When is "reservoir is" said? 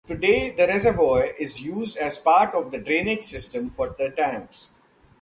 0.65-1.61